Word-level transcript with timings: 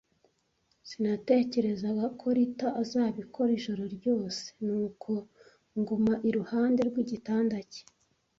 Sinatekerezaga 0.89 2.05
ko 2.19 2.25
Ruta 2.37 2.67
azabikora 2.81 3.49
ijoro 3.59 3.83
ryose, 3.95 4.43
nuko 4.65 5.11
nguma 5.77 6.13
iruhande 6.29 6.81
rw'igitanda 6.89 7.57
cye. 7.71 7.83